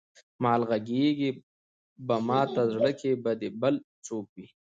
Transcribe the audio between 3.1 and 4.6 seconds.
به دې بل څوک وي.